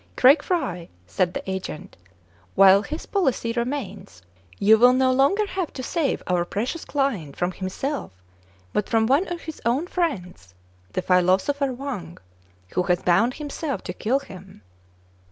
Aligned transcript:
"Craig 0.17 0.41
Fry," 0.41 0.89
said 1.05 1.31
the 1.35 1.47
agent, 1.47 1.95
while 2.55 2.81
his 2.81 3.05
policy 3.05 3.51
remains, 3.53 4.23
you 4.57 4.75
will 4.79 4.93
no 4.93 5.11
longer 5.11 5.45
have 5.45 5.71
to 5.73 5.83
save 5.83 6.23
our 6.25 6.43
pre 6.43 6.65
cious 6.65 6.85
client 6.85 7.35
from 7.35 7.51
himself, 7.51 8.11
but 8.73 8.89
from 8.89 9.05
one 9.05 9.27
of 9.27 9.41
his 9.41 9.61
own 9.63 9.85
friends, 9.85 10.55
the 10.93 11.03
philosopher 11.03 11.71
Wang, 11.71 12.17
who 12.69 12.81
has 12.81 13.03
bound 13.03 13.35
him 13.35 13.51
self 13.51 13.83
to 13.83 13.93
kill 13.93 14.17
him." 14.21 14.63